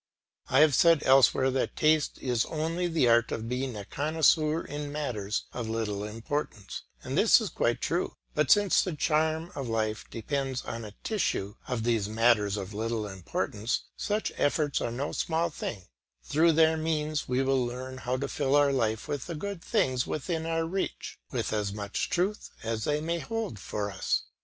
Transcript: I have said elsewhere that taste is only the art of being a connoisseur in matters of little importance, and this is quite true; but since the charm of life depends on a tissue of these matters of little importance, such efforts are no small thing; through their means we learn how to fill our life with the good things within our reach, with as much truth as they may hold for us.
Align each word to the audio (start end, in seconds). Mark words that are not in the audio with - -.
I 0.49 0.61
have 0.61 0.73
said 0.73 1.03
elsewhere 1.05 1.51
that 1.51 1.75
taste 1.75 2.17
is 2.17 2.45
only 2.45 2.87
the 2.87 3.07
art 3.07 3.31
of 3.31 3.47
being 3.47 3.75
a 3.75 3.85
connoisseur 3.85 4.63
in 4.63 4.91
matters 4.91 5.43
of 5.53 5.69
little 5.69 6.03
importance, 6.03 6.81
and 7.03 7.15
this 7.15 7.39
is 7.39 7.49
quite 7.51 7.81
true; 7.81 8.15
but 8.33 8.49
since 8.49 8.81
the 8.81 8.95
charm 8.95 9.51
of 9.53 9.67
life 9.69 10.05
depends 10.09 10.63
on 10.63 10.85
a 10.85 10.95
tissue 11.03 11.53
of 11.67 11.83
these 11.83 12.09
matters 12.09 12.57
of 12.57 12.73
little 12.73 13.05
importance, 13.07 13.81
such 13.95 14.31
efforts 14.37 14.81
are 14.81 14.89
no 14.89 15.11
small 15.11 15.51
thing; 15.51 15.83
through 16.23 16.53
their 16.53 16.77
means 16.77 17.27
we 17.27 17.43
learn 17.43 17.99
how 17.99 18.17
to 18.17 18.27
fill 18.27 18.55
our 18.55 18.73
life 18.73 19.07
with 19.07 19.27
the 19.27 19.35
good 19.35 19.63
things 19.63 20.07
within 20.07 20.47
our 20.47 20.65
reach, 20.65 21.19
with 21.31 21.53
as 21.53 21.71
much 21.73 22.09
truth 22.09 22.49
as 22.63 22.85
they 22.85 22.99
may 23.01 23.19
hold 23.19 23.59
for 23.59 23.91
us. 23.91 24.23